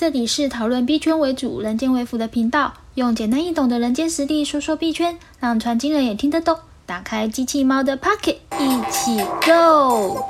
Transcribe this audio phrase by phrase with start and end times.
[0.00, 6.58] 这里是讨论币圈为主、人间为辅的频道，用简单易懂的人间实力说说币圈，让传经人也听得懂。
[6.86, 10.24] 打开机器猫的 Pocket，一起 Go！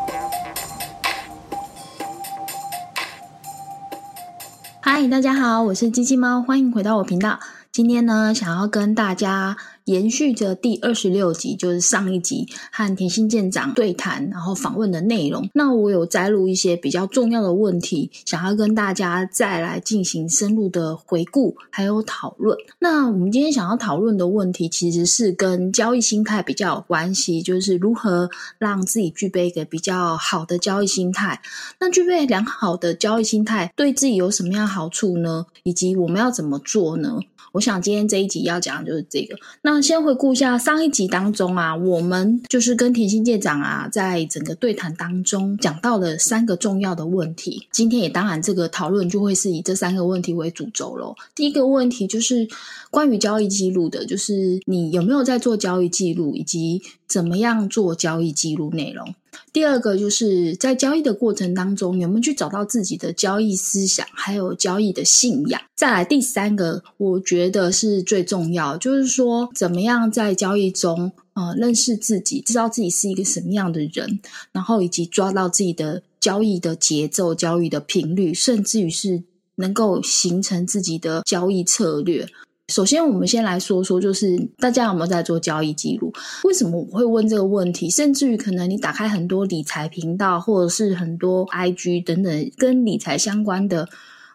[4.81, 7.39] 嗨，大家好，我是机器猫，欢迎回到我频道。
[7.71, 9.57] 今天呢，想要跟大家。
[9.85, 15.49] 延续着第二十六集，就是上一集和田心舰长对谈，然后访问的内容。
[15.55, 22.57] 那我有摘录一些比较重要的问题，想要跟大家再来进行深入的回顾，还有讨论。
[22.79, 31.41] 那我们今天想要讨论的问题，其实是跟交易心态比较有关系，就是如何让自己具备一个比较好的交易心态。
[31.79, 35.47] 那具备良好的交易心态，对自己有什么样好处呢？
[35.63, 37.19] 以及我们要怎么做呢？
[37.53, 39.37] 我想今天这一集要讲的就是这个。
[39.63, 47.67] 那先回顾一下上一集当中啊，我们就是跟田心舰长啊，在整个对谈当中讲到了三个重要的问题。
[47.73, 51.15] 今天也当然这个讨论就会是以这三个问题为主轴喽。
[51.35, 52.49] 第一个问题就是
[52.91, 59.15] 关于交易记录的，就是你有没有在做交易记录，以及怎么样做交易记录内容。
[59.53, 65.61] 第二个就是在交易的过程当中，有没有去找到自己的交易思想，还有交易的信仰？
[65.75, 74.21] 再来第三个，我觉得是最重要，就是说怎么样在交易中，呃，认识自己，知道自己是一个什么样的人，
[74.53, 79.23] 然后以及抓到自己的交易的节奏、交易的频率，甚至于是
[79.57, 82.27] 能够形成自己的交易策略。
[82.71, 86.13] 首先，我们先来说说，就是大家有没有在做交易记录？
[86.45, 87.91] 为什么我会问这个问题？
[87.91, 93.89] 甚至于可能你打开很多理财频道，或者是很多 IG 等等跟理财相关的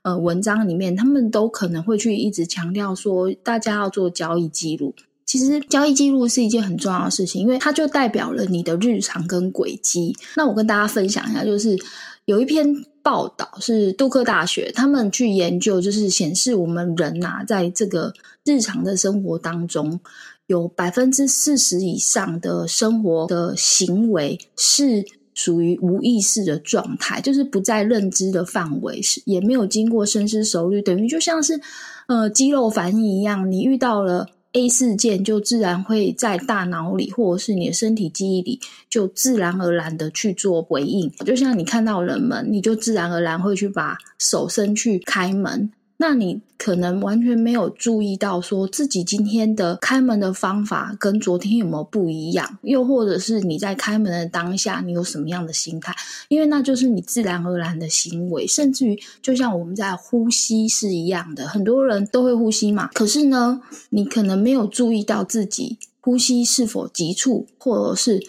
[0.03, 4.93] 呃文章里面，他们都可能会去一直强调说，大家要做交易记录。
[5.25, 10.15] 其实交易记录是一件很重要的事情，因为它就代表了你的日常跟轨迹。
[10.35, 11.77] 那我跟大家分享一下，就是
[12.25, 12.85] 有一篇。
[13.05, 18.11] 报道是杜克大学，他们去研究，就是显示我们人呐，在这个
[18.43, 19.99] 日常的生活当中，
[20.47, 31.61] 有百分之四十以上的生活的行为是属于无意识的状态，就是不在认知的范围，是也没有经过深思熟虑，等于就像是
[32.07, 34.27] 呃肌肉反应一样，你遇到了。
[34.55, 38.57] A 事件就自然会在大脑里，或者是你的身体记忆里，
[38.89, 41.11] 就自然而然的去做回应。
[41.25, 45.69] 就像你看到人们，你就自然而然会去把手伸去开门。
[45.97, 55.95] 那你可能完全没有注意到，说自己今天的开门的方法跟昨天有没有不一样，又或者是你在开门的当下，你有什么样的心态？
[56.27, 68.21] 因为那就是你自然而然的行为，甚至于就像我们在呼吸是一样的，很多人都会呼吸嘛，可是呢，你可能没有注意到自己呼吸是否急促，或者是。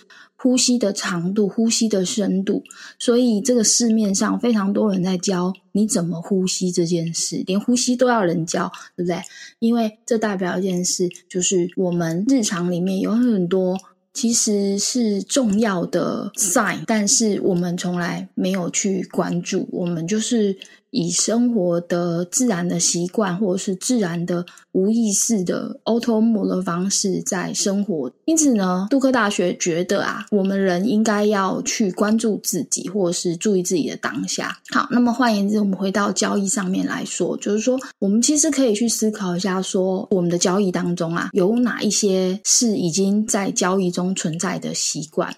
[0.47, 2.63] 呼吸的长度、呼吸的深度，
[3.01, 9.21] 所以这个市面上非常多人在教你怎么呼吸这件事，连呼吸都要人教，对不对？
[9.59, 13.77] 因为这代表一件事，就是我们日常里面有很多
[14.13, 20.57] 其实是重要的 sign，但是我们从来没有去关注，我们就是。
[20.91, 28.11] 以生活的自然的习惯，或者是自然的无意识的 auto mode 的方式在生活。
[28.25, 34.59] 因此呢，杜克大学觉得啊，我们人应该要去关注自己，或者是注意自己的当下。
[34.71, 45.35] 好，那么换言之，我们回到交易上面来说，就是说，我们其实可以去思考一下，说我们的交易当中啊，有哪一些是已经在交易中存在的习惯。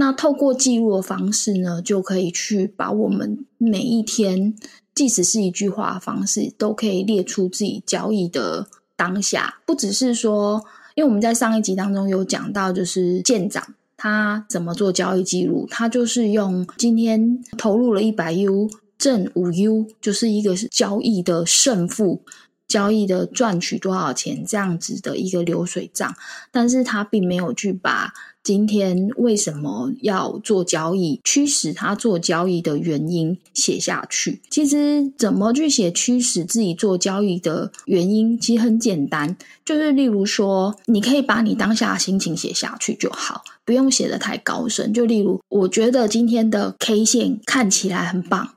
[0.00, 4.54] 那透过记录的方式呢，就可以去把我们每一天，
[4.94, 9.58] 即使是一句话的方式，都可以列出自己交易的当下。
[9.66, 10.64] 不只是说，
[10.94, 22.22] 因为我们在上一集当中有讲到，就是舰长他怎么做交易记录，他就是用今天投入了一百 U 挣五 U，就是一个交易的胜负。
[22.68, 26.14] 交易的赚取多少钱这样子的一个流水账，
[26.52, 28.12] 但是他并没有去把
[28.48, 34.40] 今天为什么要做交易，驱使他做交易的原因写下去。
[34.48, 39.36] 其实怎么去写驱使自己做交易的原因，其实很简单，
[39.66, 44.94] 就是例如说，你可以把你当下心情写下去就好，不用写的太高深。
[44.94, 48.54] 就例如，我觉得今天的 K 线看起来很棒，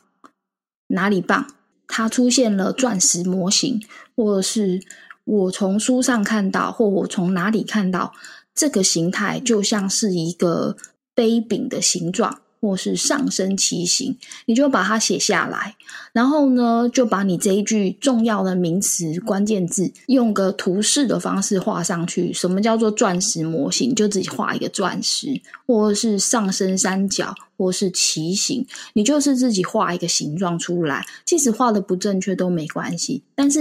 [0.88, 1.46] 哪里棒？
[1.86, 3.82] 它出现了钻石模型，
[4.16, 4.80] 或者是
[5.26, 8.14] 我从书上看到，或我从哪里看到
[8.54, 10.76] 这个形态，就像是一个
[11.16, 12.42] 杯柄的形状。
[12.62, 14.16] 或是上升骑行，
[14.46, 15.76] 你就把它写下来，
[16.14, 22.32] 然后呢，就把你这一句重要的名词关键字用个图示的方式画上去。
[22.32, 23.96] 什么叫做钻石模型？
[23.96, 31.04] 就自己画一个钻石，或是上升三角，或是骑行，你就是自己画一个形状出来。
[31.26, 33.60] 即使画的不正确都没关系，但是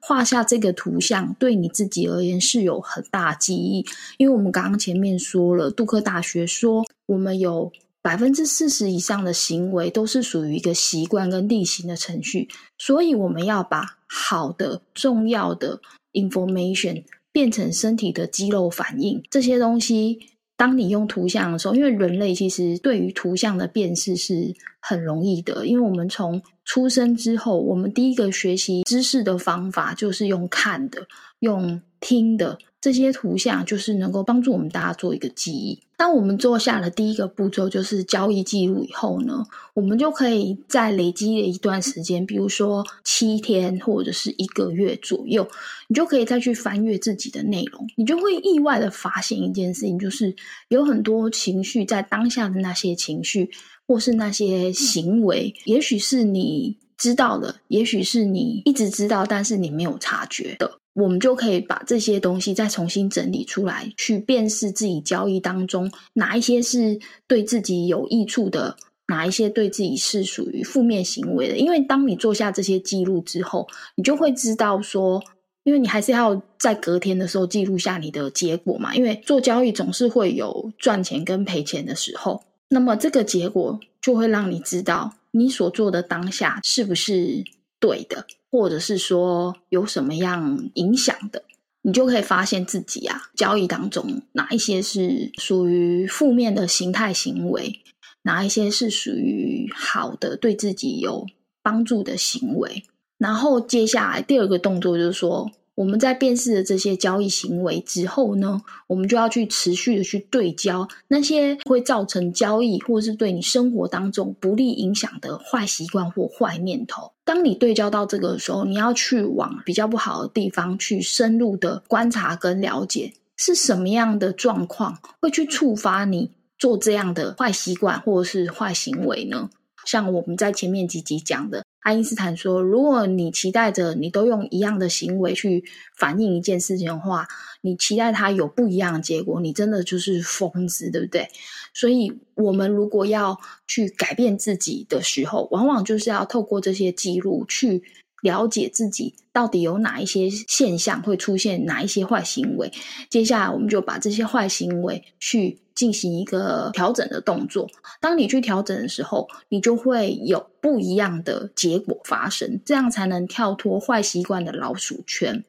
[0.00, 3.84] 画下这个图像对你自己而言是有很大记忆，
[4.16, 7.70] 因为我们刚刚前面说了，杜克大学说我们有。
[8.00, 12.48] 百分之四十以上的行为都是属于一个习惯跟例行的程序，
[12.78, 15.80] 所以我们要把好的、重要的
[16.12, 19.22] information 变成身体的肌肉反应。
[19.30, 20.20] 这些东西，
[20.56, 31.06] 当你用图像的时候，因为人类其实对于图像的辨识是很容易的，因为我们从出生之后，我们第一个学习知识的方法就是用看的、
[31.40, 32.58] 用听的。
[32.80, 35.80] 这些图像就是能够帮助我们大家做一个记忆。
[35.96, 39.44] 当我们做下了第一个步骤，就是交易记录以后呢，
[39.74, 45.48] 我们就可以在累积了一段时间，比如说七天或者是一个月左右，
[45.88, 50.32] 你就可以再去翻阅自己的内容，你就会意外的发现一件事情，就是
[50.68, 53.50] 有很多情绪在当下的那些情绪，
[53.88, 60.78] 或是那些行为，也许是你知道的，也许是你一直知道，但是你没有察觉的。
[61.00, 66.98] 我们就可以把这些东西再重新整理出来，去辨识自己交易当中哪一些是
[67.28, 71.56] 对自己有益处的，哪一些对自己是属于负面行为的。
[71.56, 75.22] 因为当你做下这些记录之后，你就会知道说，
[75.62, 78.92] 因为你还是要在隔天的时候记录下你的结果嘛。
[78.96, 87.44] 因为做交易总是会有赚钱跟赔钱的时候，那么这个结果就会让你知道你所做的当下是不是
[87.78, 88.26] 对的。
[88.50, 91.42] 或者是说有什么样影响的，
[91.82, 97.80] 你就可以发现自己啊，交易当中哪一些是属于负面的形态行为，
[98.22, 101.26] 哪一些是属于好的对自己有
[101.62, 102.84] 帮助的行为。
[103.18, 105.50] 然后接下来第二个动作就是说。
[105.78, 117.12] 我们在辨识了这些交易行为之后呢，我们就要去持续的去对焦那些会造成交易或是对你生活当中不利影响的坏习惯或坏念头。
[117.24, 126.28] 当你对焦到这个时候，你要去往比较不好的地方去深入的观察跟了解，是什么样的状况会去触发你
[126.58, 129.48] 做这样的坏习惯或者是坏行为呢？
[129.84, 131.62] 像我们在前面几集讲的。
[131.80, 135.64] 爱因斯坦说：“如果你期待着你都用一样的行为去
[135.96, 137.26] 反映一件事情的话，
[137.62, 141.28] 你期待它有不一样的结果，你真的就是疯子，对不对？
[141.72, 147.82] 所以，我们如果要去改变自己的时候，往往就是要透过这些记录去
[148.22, 152.72] 了解自己到底有哪一些现象会出现哪一些坏行为。
[153.08, 157.68] 接下来，我们就把这些坏行为去。”进行一个调整的动作。
[158.00, 165.44] 当你去调整的时候，你就会有不一样的结果发生，这样才能跳脱坏习惯的老鼠圈。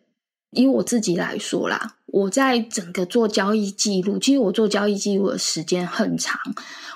[0.51, 6.39] 以我自己来说啦，我在整个做交易记录，其实我做交易记录的时间很长。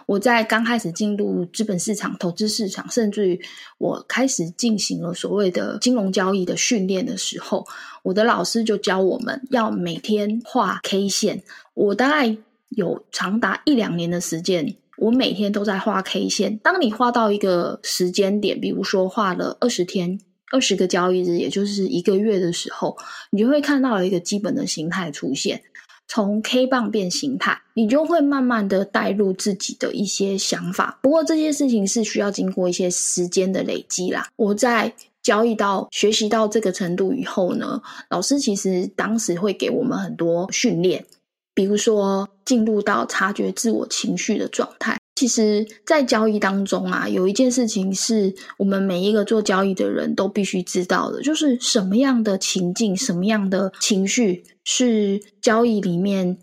[0.06, 3.42] 我在刚开始进入资本市场、投资市场，甚至于
[3.80, 7.66] 我开始进行了所谓的金融交易的训练的时候，
[8.04, 11.42] 我的老师就教我们要每天画 K 线。
[11.74, 12.38] 我大概。
[12.76, 16.58] 有长达一两年的时间，我每天都在画 K 线。
[16.60, 20.20] 当你画到一个时间点，比如说画了二十天、
[20.52, 22.96] 二十个交易日，也就是一个月的时候，
[23.32, 25.62] 你就会看到一个基本的形态出现，
[26.08, 31.00] 从 K 棒变形态，你就会慢慢的带入自己的一些想法。
[31.02, 34.28] 不过这些事情是需要经过一些时间的累积啦。
[34.36, 41.06] 我在交易到学习到这个程度以后呢，老师其实当时会给我们很多训练。
[41.56, 44.98] 比如说，进入到察觉自我情绪的状态。
[45.16, 56.40] 其实，在交易当中啊，有一件事情是我们每一个做交易的人都必须知道的，就是什么样的情境、什么样的情绪是交易里面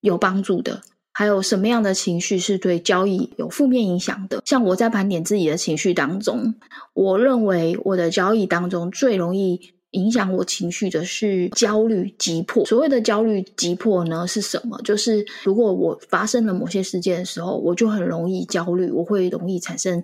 [0.00, 0.80] 有帮助的，
[1.12, 4.42] 还有什么样的情绪是对交易有负面影响的。
[4.46, 6.54] 像我在盘点自己的情绪当中，
[6.94, 9.73] 我认为我的交易当中最容易。
[9.94, 12.64] 影响我情绪的是焦虑、急迫。
[12.66, 14.78] 所谓的焦虑、急迫呢，是什么？
[14.84, 20.02] 就是如果我发生了某些事件的时候，我就很容易焦虑，我会容易产生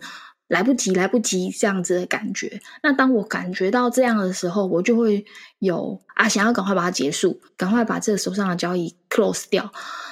[0.50, 2.60] 来不及、来不及这样子的感觉。
[2.82, 5.24] 那当我感觉到这样的时候，我就会
[5.60, 9.70] 有啊，想要赶快把它结束，赶快把这个手上的交易 close 掉。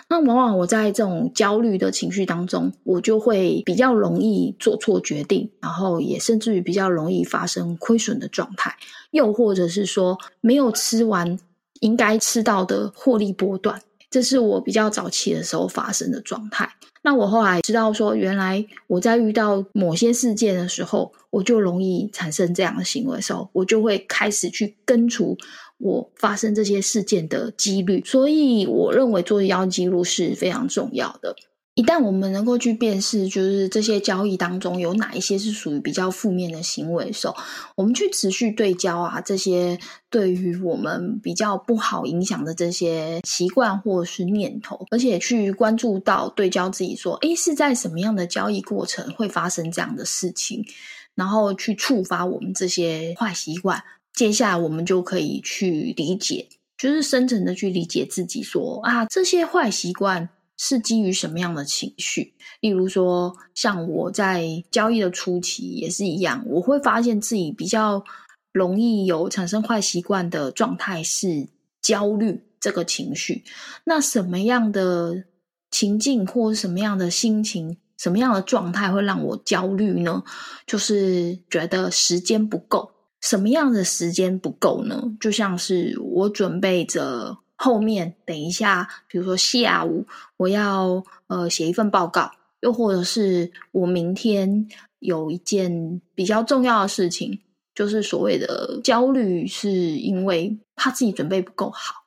[0.09, 8.77] 那往往我在这种焦虑的情绪当中，我就会比较容易做错决定，然后也甚至于比较容易发生亏损的状态，
[9.11, 11.37] 又或者是说没有吃完
[11.81, 16.71] 应该吃到的获利波段，这是我比较早期的时候发生的状态。
[17.09, 25.35] 那我后来知道说，原来我在遇到某些事件的时候，我就容易产生这样的行为的时候，我就会开始去根除
[25.79, 28.03] 我发生这些事件的几率。
[28.05, 31.35] 所以，我认为做妖记录是非常重要的。
[31.79, 37.37] 一旦我们能够去辨识，就是这些交易当中有哪一些是属于比较负面的行为的时候，
[37.77, 39.79] 我们去持续对焦啊，这些
[40.11, 50.67] 对于我们比较不好影响的这些习惯或是念头，而且去关注到对焦自己说，诶，是在什么样的交易过程会发生这样的事情，
[51.15, 53.81] 然后去触发我们这些坏习惯，
[54.13, 60.29] 接下来我们就可以去理解，就是深层的去理解自己说啊，这些坏习惯。
[60.59, 62.35] 是基于什么样的情绪？
[62.61, 68.05] 例如说，像我在交易的初期也是一样，我会发现自己比较
[68.53, 71.49] 容易有产生坏习惯的状态是
[71.81, 73.45] 焦虑这个情绪。
[73.85, 75.25] 那什么样的
[75.71, 80.25] 情境或什么样的心情、什么样的状态会让我焦虑呢？
[80.67, 82.91] 就是觉得时间不够。
[83.21, 85.03] 什么样的时间不够呢？
[85.21, 87.39] 就像是我准备着。
[87.61, 94.69] 后面等一下，比如说下午我要呃写一份报告，又或者是我明天
[95.01, 97.41] 有一件比较重要的事情，
[97.75, 102.05] 就是所谓的焦虑，是因为怕自己准备不够好。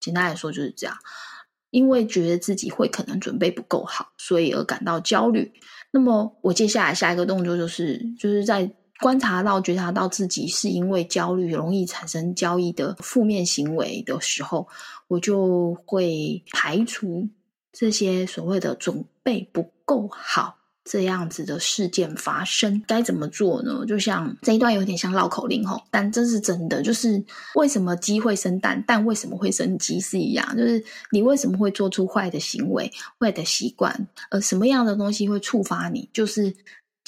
[0.00, 0.96] 简单来说就是这样，
[1.70, 5.52] 因为觉得自己会可能准备不够好，所以而感到焦虑。
[5.92, 8.68] 那么我接下来下一个动作就是，就是在。
[9.00, 14.66] 观察到、觉察到自己是因为焦虑容易产生交易的负面行为的时候，
[15.06, 17.28] 我就会排除
[17.72, 22.82] 这些所谓的准备不够好这样子的事件发生。
[22.88, 23.84] 该怎么做呢？
[23.86, 26.82] 就像这一段有点像绕口令吼，但这是真的。
[26.82, 27.22] 就是
[27.54, 30.56] 为什么鸡会生蛋，蛋为什么会生鸡是一样。
[30.56, 32.90] 就是你为什么会做出坏的行为、
[33.20, 36.08] 坏的习惯，呃，什么样的东西会触发你？
[36.12, 36.52] 就是。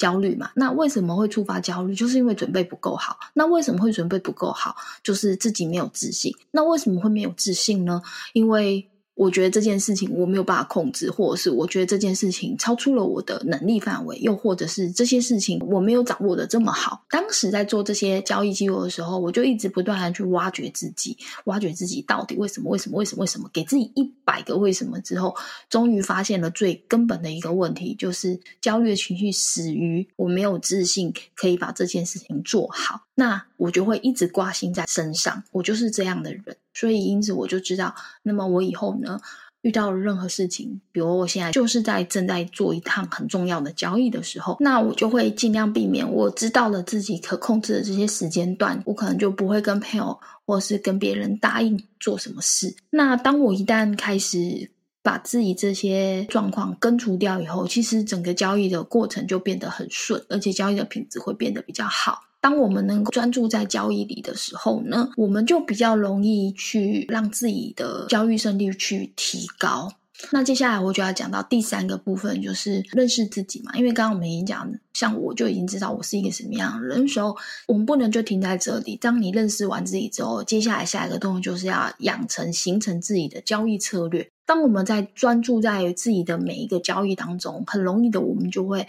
[0.01, 0.49] 焦虑嘛？
[0.55, 1.93] 那为什么会触发焦虑？
[1.93, 3.19] 就是因为准备不够好。
[3.35, 4.75] 那为什么会准备不够好？
[5.03, 6.35] 就是自己没有自信。
[6.49, 8.01] 那为什么会没有自信呢？
[8.33, 8.87] 因为。
[9.21, 17.05] 我觉得这件事情我没有办法控制，或者是我觉得这件事情超出了我的能力范围，又或者是这些事情我没有掌握的这么好。
[17.07, 22.71] 当时在做这些交易记录的时候，我就一直不断的去挖掘自己，挖掘自己到底为什么？
[22.71, 22.97] 为什么？
[22.97, 23.21] 为什么？
[23.21, 23.47] 为什么？
[23.53, 25.35] 给自己一百个为什么之后，
[25.69, 33.01] 终于发现了最根本的一个问题，就是焦虑的情绪始于我没有自信可以把这件事情做好。
[33.21, 36.43] 那我就会一直挂心在身上，我就是这样的人。
[36.73, 39.21] 所以，因此我就知道，那么我以后呢，
[39.61, 46.11] 遇到任何事情，比如我现在就是在正在做一趟很重要的交易的时候，那我就会尽量避免。
[46.11, 52.75] 我知道了自己可控制的这些时间段，我可能就不会跟朋友或是跟别人答应做什么事。
[52.89, 54.71] 那当我一旦开始
[55.03, 62.23] 把自己这些状况根除掉以后，其实整个交易的过程就变得很顺，而且交易的品质会变得比较好。
[62.41, 69.93] 当我们能够专注在交易里的时候呢，我们就比较容易去让自己的交易胜率去提高。
[70.31, 73.71] 那接下来我就要讲到第三个部分，就是认识自己嘛。
[73.75, 77.35] 因为刚刚我们已经讲，像我就已经知道我是一个什么样的人的时候，
[77.67, 78.95] 我们不能就停在这里。
[78.97, 84.27] 当你认识完自己之后，接下来下一个动作就是要养成、形成自己的交易策略。
[84.45, 88.85] 当我们在专注在自己的每一个交易当中，很容易的，我们就会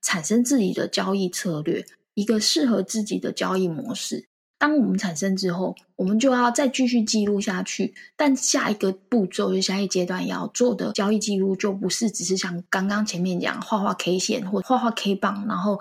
[0.00, 1.84] 产生自己的交易策略。
[2.18, 4.26] 一个适合自己的交易模式，
[4.58, 7.94] 当我们产生之后，我们就要再继续记录下去。
[8.16, 15.78] 但下一个步骤，就下一阶段要做的交易记录，就不是只是像刚刚前面讲画画 K 线或画画 K 棒，然后。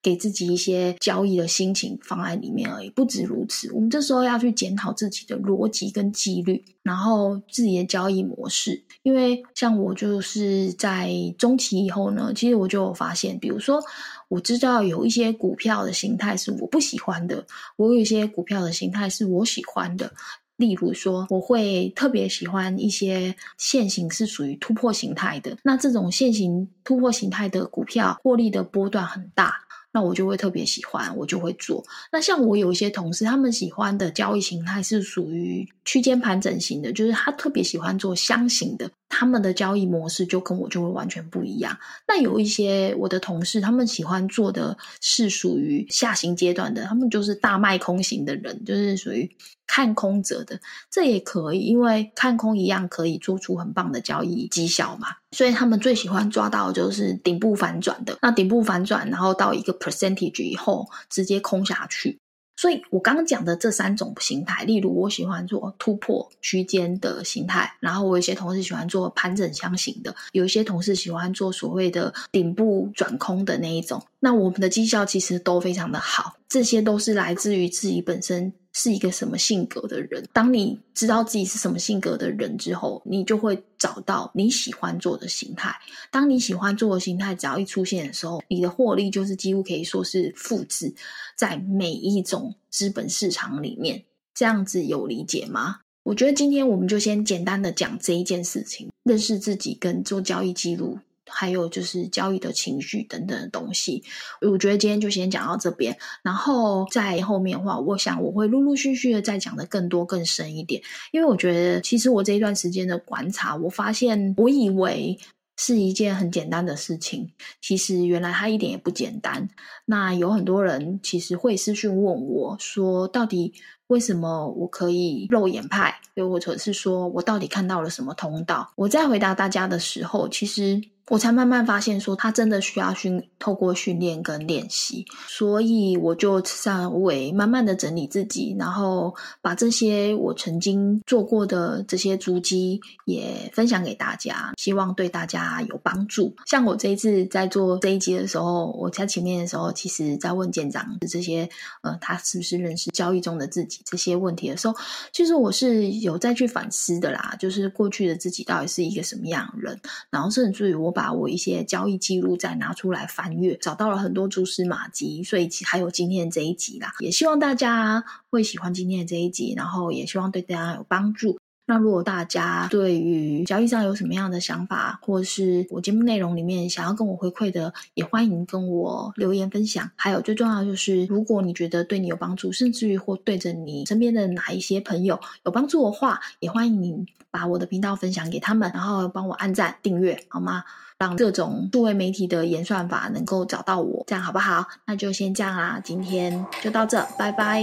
[0.00, 3.70] 给自己一些交易的心情放在里面而已，不止如此。
[3.72, 8.80] 我们这时候要去检讨自己的逻辑跟纪律，然后自己的交易模式。
[9.02, 13.82] 因为像我就是在中期以后呢，其实我就有发现，比如说
[14.28, 20.12] 我知道有一些股票的形态是我不喜欢的，我有一些股票的形态是我喜欢的。
[20.56, 29.54] 例如说，我会特别喜欢一些线型是属于突破形态的，那这种线型突破形态的股票，获利的波段很大。
[29.90, 31.82] 那我就会特别喜欢，我就会做。
[32.12, 41.78] 那像我有一些同事，他们喜欢的交易形态是属于区间盘整型的，就是他特别喜欢做箱型的，他们的交易模式就跟我就会完全不一样。
[42.06, 49.30] 那有一些我的同事，他们喜欢做的是属于下行阶段的，他们就是大卖空型的人，就是属于。
[49.70, 50.58] 看空者的
[50.90, 58.16] 这也可以，因为看空一样可以做出很棒的交易绩效嘛，所以他们最喜欢抓到就是顶部反转的。
[58.22, 62.18] 那顶部反转，然后到一个 percentage 以后直接空下去。
[62.58, 74.02] 所以我刚刚讲的这三种形态，例如我喜欢做突破区间的形态，然后我有些同事喜欢做盘整箱型的，有一些同事喜欢做所谓的顶部转空的那一种。
[74.20, 80.26] 那我们的绩效其实都非常的好，这些都是来自于自己本身是一个什么性格的人。
[80.32, 85.72] 当你知道自己是什么性格的人之后，你就会找到你喜欢做的形态。
[86.10, 90.92] 当你喜欢做的形态只要一出现的时候，你的获利就是几乎可以说是复制
[91.36, 94.04] 在每一种资本市场里面。
[94.34, 95.80] 这样子有理解吗？
[96.04, 100.98] 我觉得今天我们就先简单的讲这一件事情，认识自己跟做交易记录。
[101.30, 104.02] 还有就是交易的情绪等等的东西，
[104.40, 110.82] 我觉得今天就先讲到这边，然后在后面的话，我想我会陆陆续续的再讲的更多更深一点，
[111.12, 115.18] 因为我觉得其实我这一段时间的观察，我发现我以为
[115.56, 117.30] 是一件很简单的事情，
[117.60, 119.48] 其实原来它一点也不简单。
[119.84, 123.52] 那有很多人其实会私讯问我说，到底
[123.88, 128.72] 为什么我可以肉眼派，又或者是说我到底看到了什么通道？
[128.76, 130.80] 我在回答大家的时候，其实。
[131.08, 146.34] 我才慢慢发现，说他真的需要训透过训练跟练习，所以我就稍微慢慢的整理自己，然后把这些我曾经做过的这些足迹也分享给大家，希望对大家有帮助。
[146.44, 151.48] 像我这一次在做这一集的时候，我在前面的时候，其实在问舰长这些
[151.80, 154.74] 呃，他是不是认识交易中的自己这些问题的时候，
[155.10, 160.92] 其实我是有再去反思的啦，就是过去的自己到底是一个什么样的人，然后甚至于我。
[160.98, 166.92] 把我一些交易记录再拿出来翻阅，找到了很多蛛丝马迹，所以还有今天这一集啦。
[166.98, 171.38] 也希望大家会喜欢今天的这一集，然后也希望对大家有帮助。
[171.66, 179.88] 那如果大家对于交易上有什么样的想法，或是我节目内容里面想要跟我回馈的，也欢迎跟我留言分享。
[179.94, 190.64] 还有最重要就是，如果你觉得对你有帮助，甚至于或对着你身边的哪一些朋友有帮助的话，也欢迎你把我的频道分享给他们，然后帮我按赞订阅，好吗？
[190.98, 194.66] 让各种数位媒体的演算法能够找到我，这样好不好？
[194.86, 197.62] 那就先这样啦，今天就到这，拜拜。